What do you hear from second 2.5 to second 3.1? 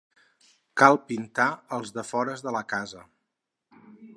la casa.